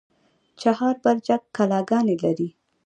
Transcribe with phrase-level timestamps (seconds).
[0.61, 2.49] چهار برجک کلاګانې لري؟